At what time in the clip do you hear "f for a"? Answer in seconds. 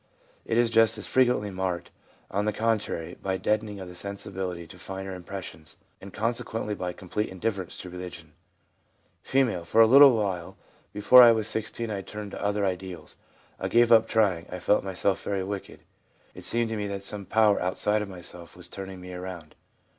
9.23-9.85